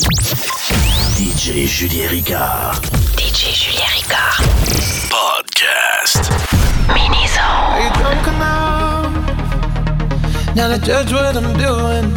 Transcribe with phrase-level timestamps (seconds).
[0.00, 2.80] DJ Julien Ricard.
[3.16, 4.40] DJ Julien Ricard.
[5.10, 6.30] Podcast.
[6.88, 7.44] Miniso.
[7.44, 9.10] Are you drunk now?
[10.54, 12.16] Now to judge what I'm doing.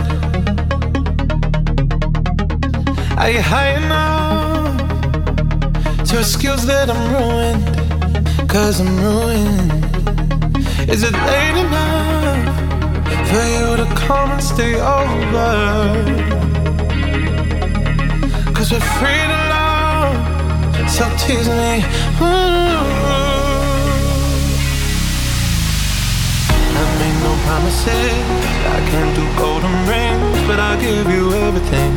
[3.17, 4.77] Are you high enough
[6.05, 7.65] to excuse that I'm ruined?
[8.49, 9.71] Cause I'm ruined.
[10.89, 12.47] Is it late enough
[13.27, 16.42] for you to come and stay over?
[18.63, 21.83] Cause we're free to love, so tease me.
[22.21, 22.79] Ooh.
[26.71, 28.23] I made no promises.
[28.65, 31.93] I can't do golden rings, but I'll give you everything.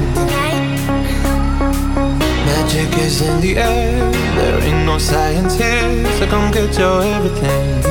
[2.46, 4.10] Magic is in the air.
[4.34, 7.84] There ain't no science here, so come get your everything.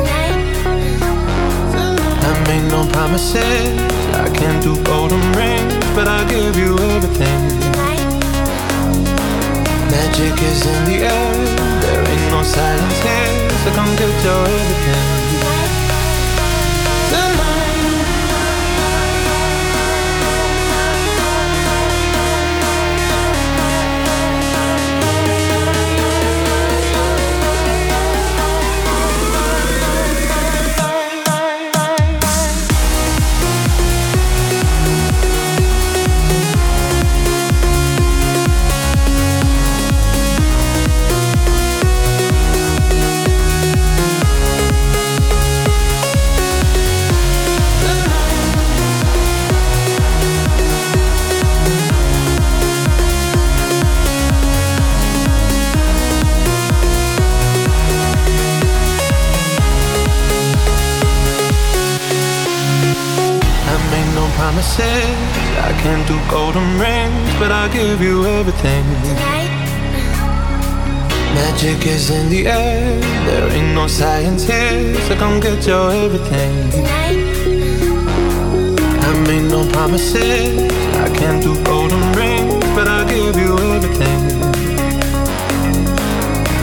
[2.27, 3.79] I made no promises.
[4.13, 7.54] I can't do golden rings, but I'll give you everything.
[9.95, 11.33] Magic is in the air.
[11.79, 13.31] There ain't no silence here,
[13.63, 14.43] so come get your
[67.75, 68.85] give you everything.
[71.35, 72.99] Magic is in the air.
[73.27, 76.55] There ain't no science here, so come get your everything.
[79.07, 80.71] I made no promises.
[81.05, 84.21] I can't do golden rings, but I'll give you everything.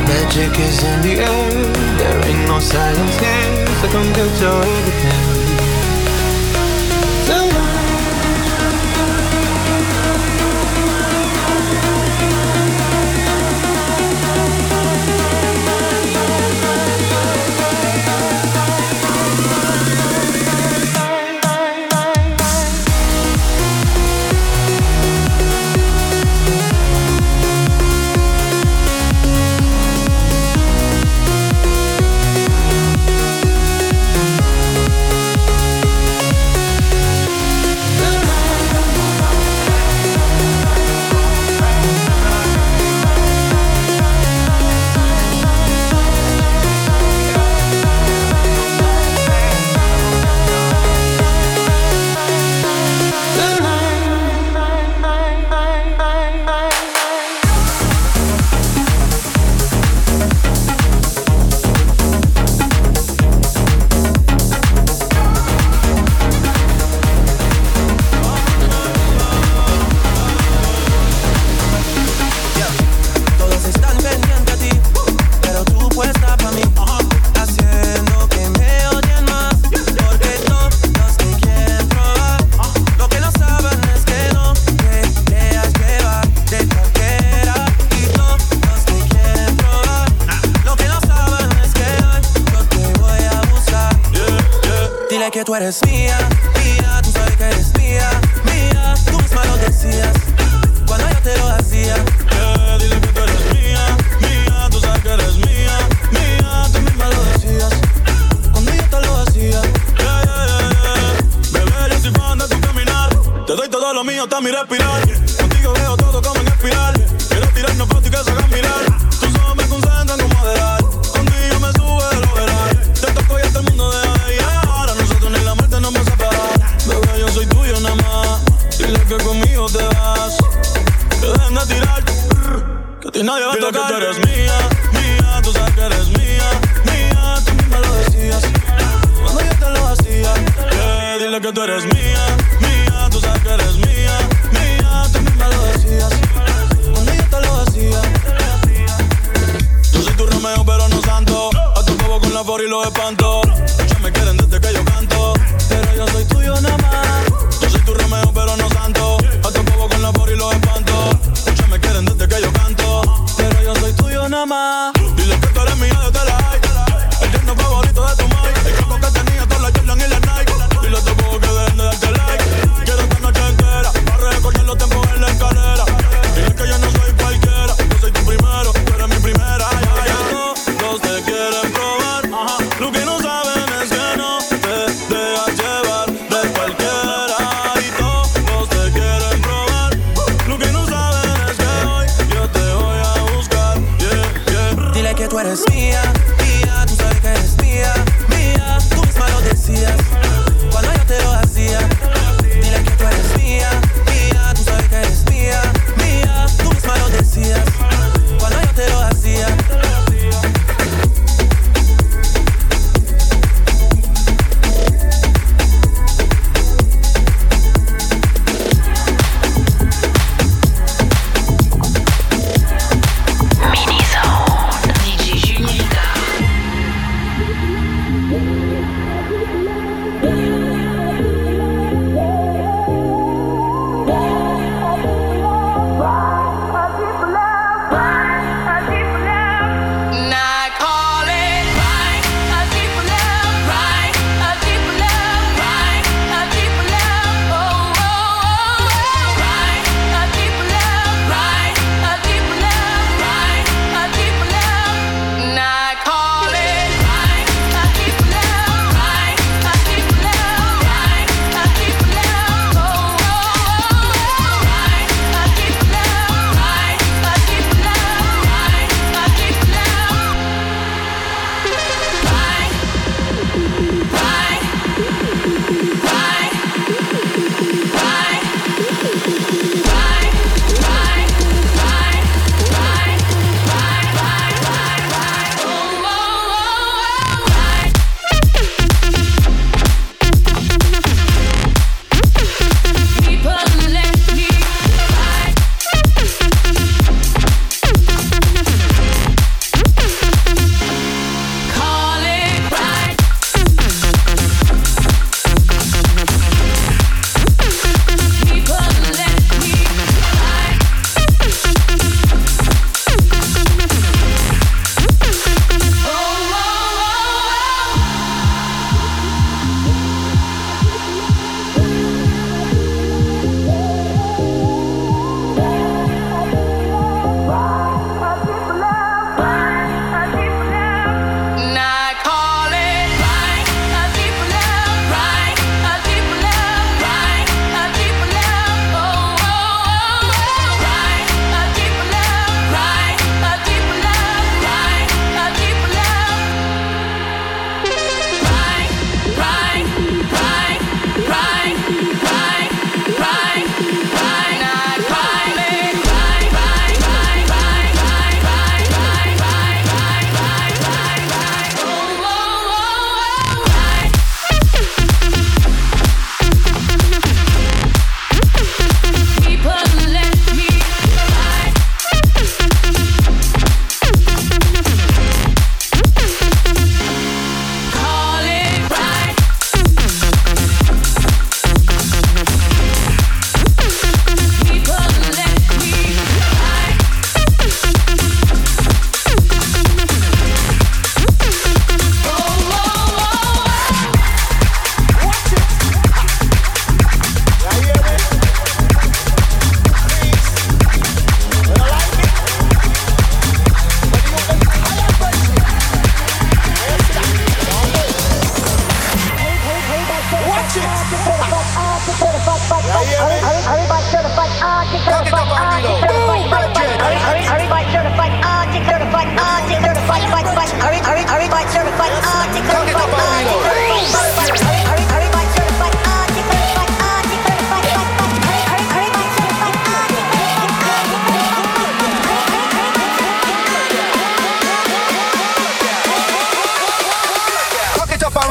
[0.09, 1.53] Magic is in the air.
[2.01, 5.42] There ain't no science here, so come get your everything.
[95.53, 95.81] Tú eres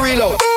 [0.02, 0.51] reload.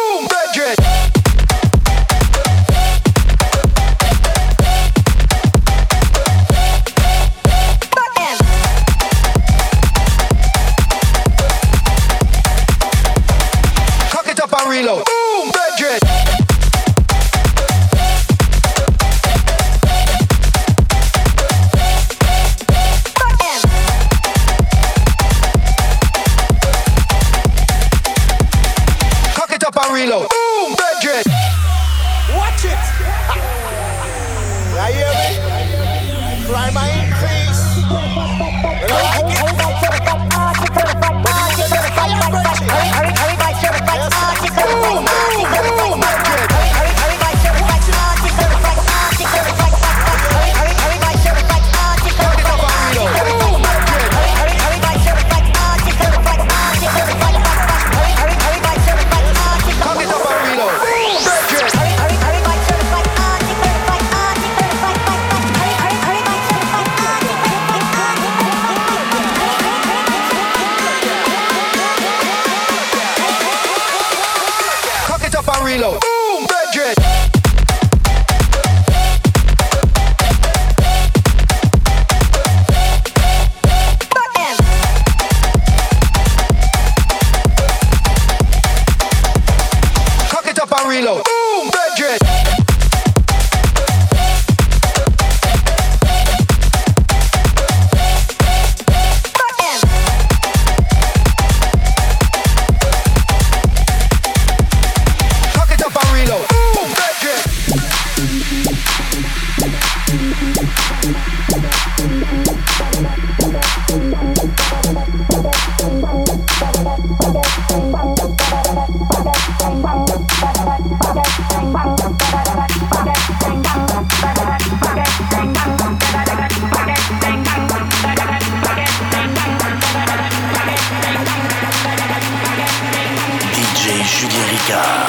[134.67, 135.04] Yeah.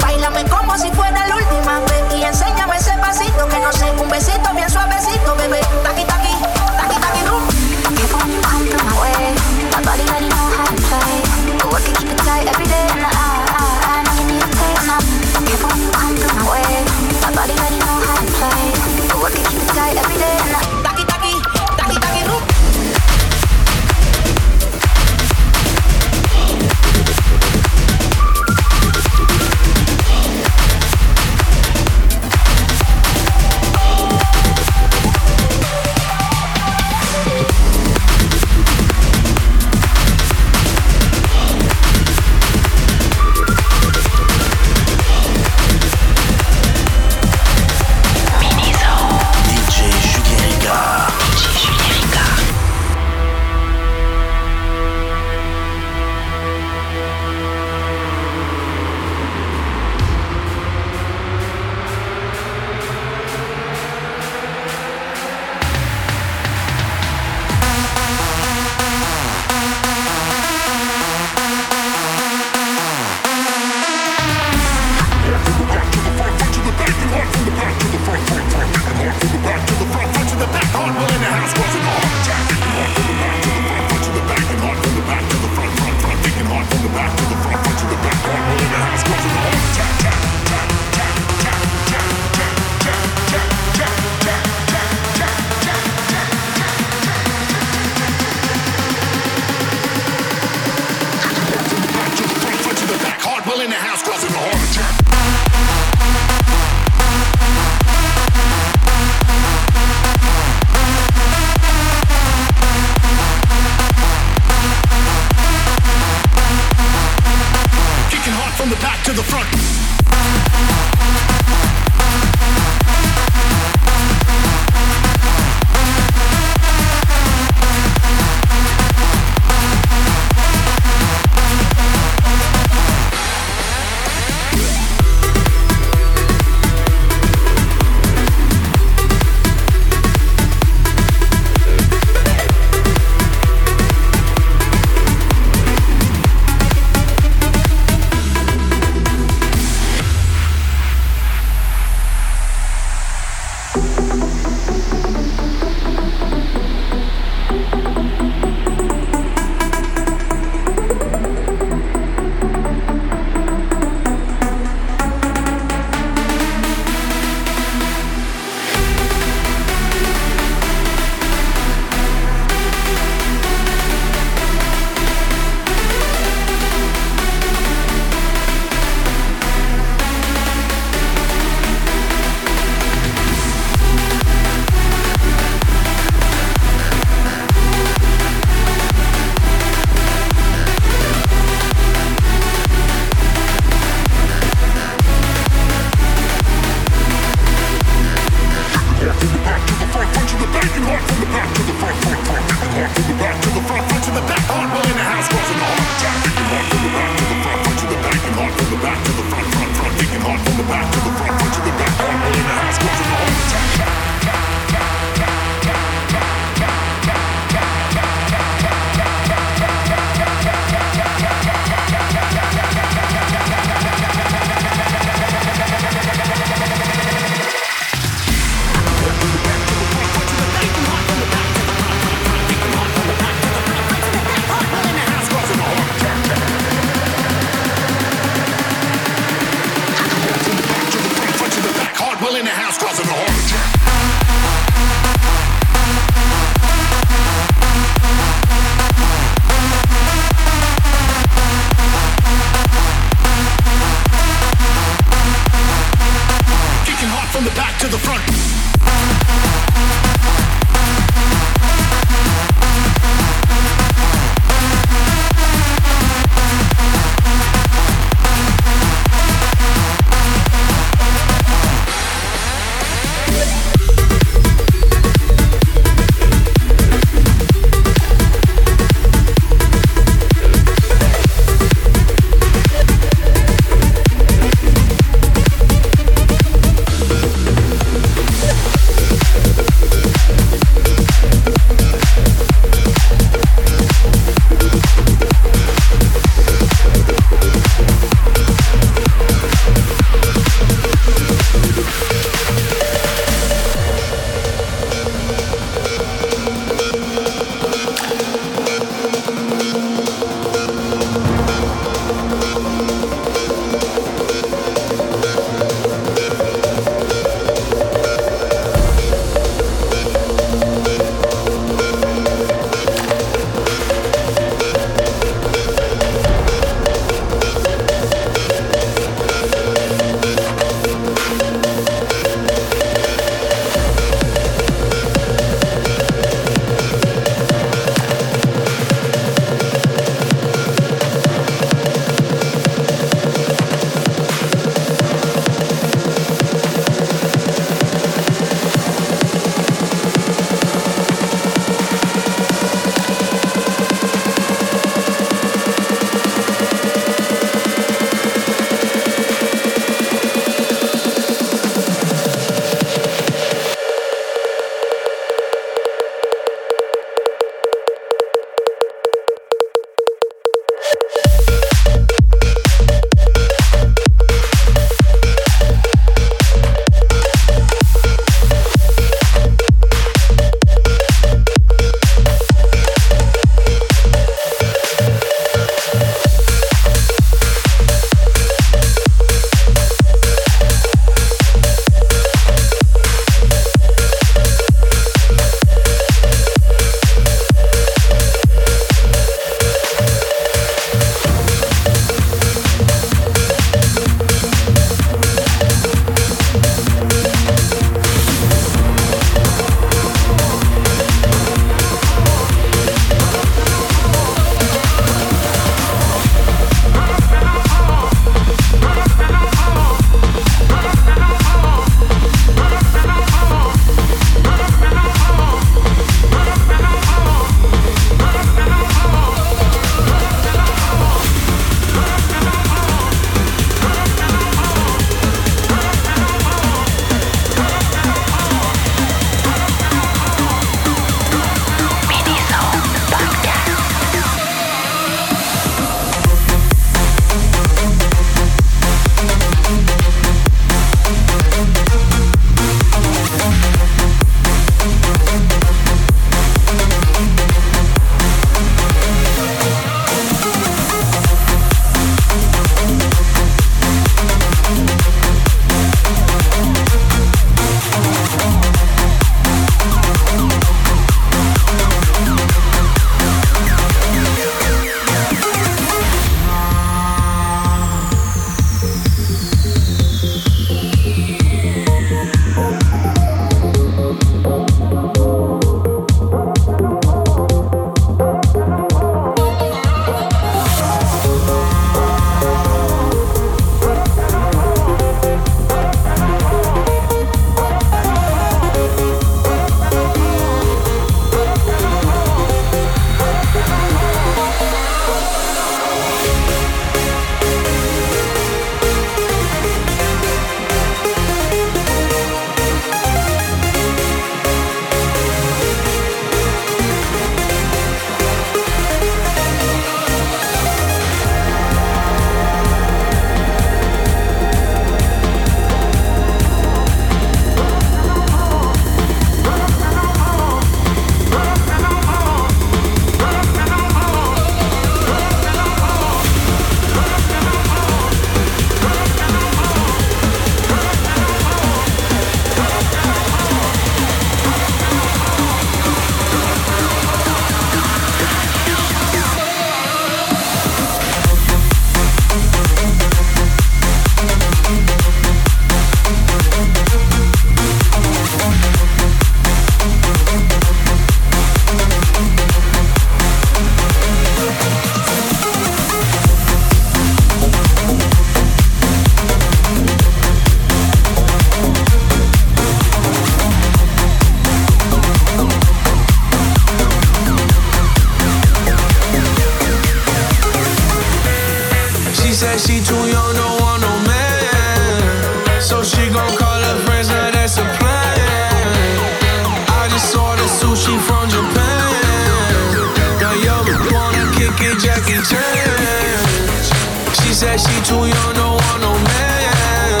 [597.90, 600.00] Too young, don't want no man.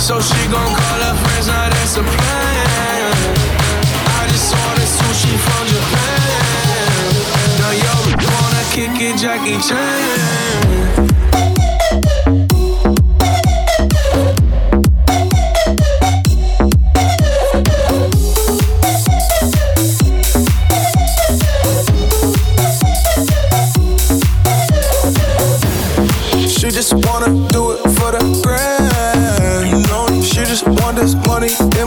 [0.00, 3.12] So she gon' call her friends, now that's a plan.
[4.16, 6.98] I just ordered sushi from Japan.
[7.60, 7.94] Now yo,
[8.34, 10.57] wanna kick it, Jackie Chan.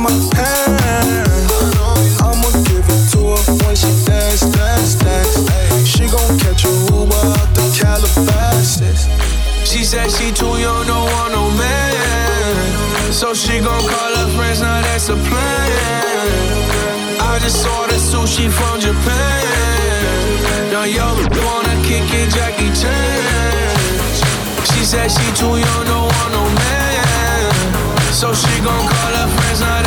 [0.01, 0.09] My.
[2.25, 5.87] I'ma give it to her when she dance, dance, dance.
[5.87, 9.07] She gon' catch a Uber out Calabasas.
[9.69, 13.11] She said she too young, don't want no man.
[13.11, 16.29] So she gon' call her friends, now that's a plan.
[17.21, 19.61] I just ordered sushi from Japan.
[20.71, 20.85] Now
[21.45, 23.77] wanna kick it, Jackie Chan.
[24.73, 26.91] She said she too young, don't want no man.
[28.11, 29.81] So she gon' call her friends, now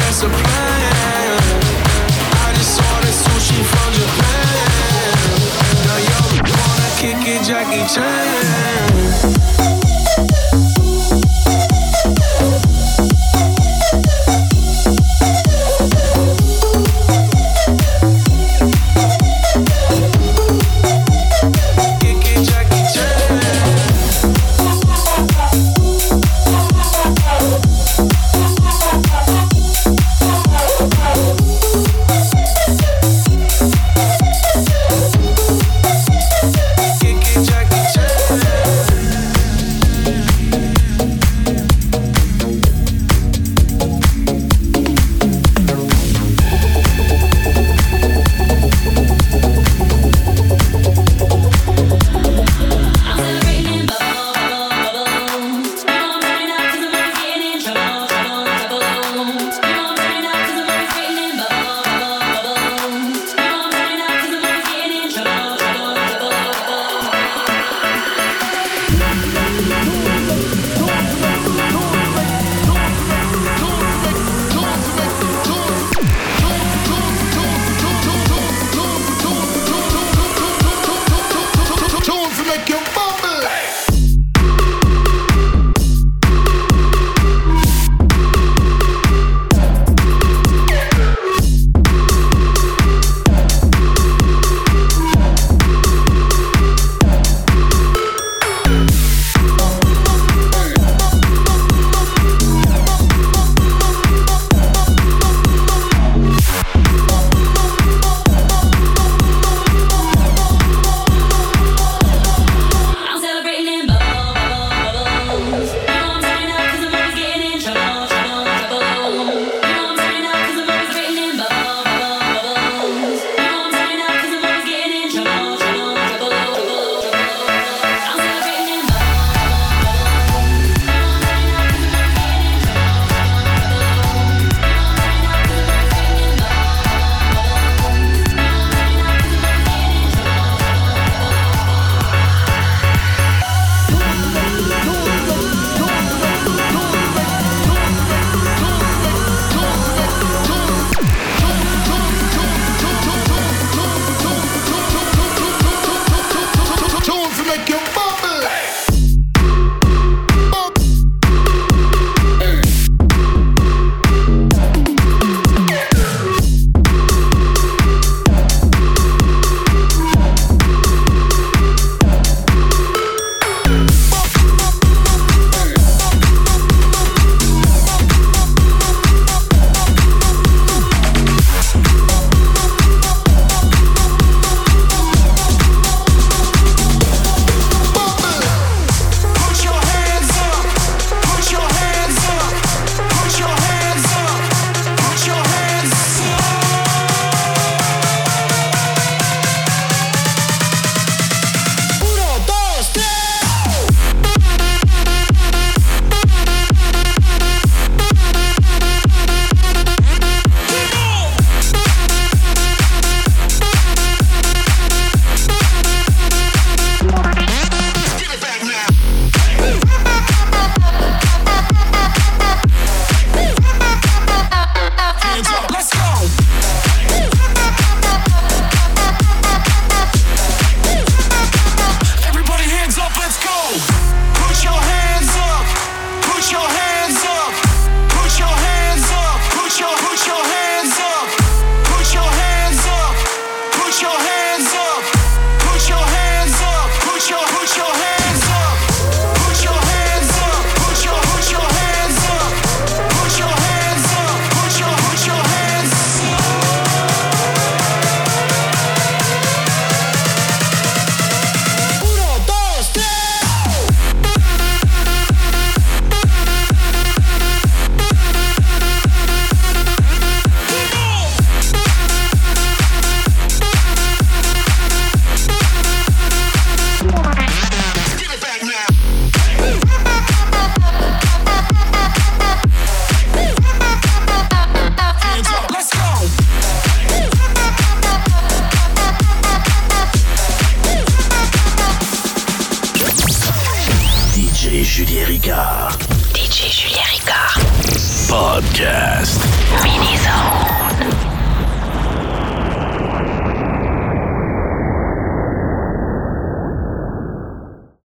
[7.44, 8.93] Jackie Chan.